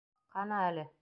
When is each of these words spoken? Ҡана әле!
Ҡана 0.37 0.63
әле! 0.71 0.87